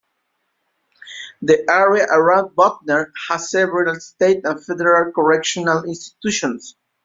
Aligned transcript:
The 1.43 1.63
area 1.69 2.07
around 2.09 2.55
Butner 2.55 3.11
has 3.29 3.51
several 3.51 3.99
state 3.99 4.39
and 4.45 4.65
federal 4.65 5.11
correctional 5.11 5.83
institutions. 5.83 6.75